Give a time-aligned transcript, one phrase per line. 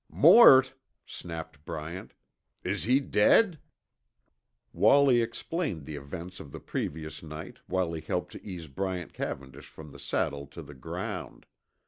[0.09, 0.73] "Mort?"
[1.05, 2.15] snapped Bryant.
[2.63, 3.59] "Is he dead?"
[4.73, 9.67] Wallie explained the events of the previous night while he helped to ease Bryant Cavendish
[9.67, 11.45] from the saddle to the ground.